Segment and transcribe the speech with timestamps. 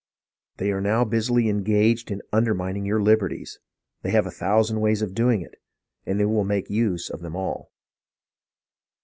[0.57, 3.59] They are now busily engaged in undermin ing your liberties.
[4.01, 5.61] They have a thousand ways of doing it,
[6.07, 7.71] and they make use of them all.